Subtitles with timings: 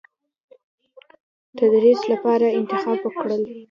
[1.57, 3.41] تدریس لپاره انتخاب کړل.